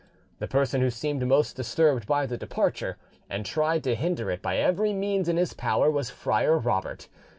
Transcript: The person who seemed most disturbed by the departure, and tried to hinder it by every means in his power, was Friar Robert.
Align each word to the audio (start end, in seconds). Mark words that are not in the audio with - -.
The 0.39 0.47
person 0.47 0.81
who 0.81 0.89
seemed 0.89 1.27
most 1.27 1.55
disturbed 1.55 2.07
by 2.07 2.25
the 2.25 2.35
departure, 2.35 2.97
and 3.29 3.45
tried 3.45 3.83
to 3.83 3.93
hinder 3.93 4.31
it 4.31 4.41
by 4.41 4.57
every 4.57 4.93
means 4.93 5.29
in 5.29 5.37
his 5.37 5.53
power, 5.53 5.91
was 5.91 6.09
Friar 6.09 6.57
Robert. 6.57 7.07